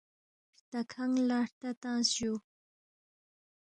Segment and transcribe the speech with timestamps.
[0.57, 2.33] ہرتا کھنگ لہ ہرتا تنگس جُو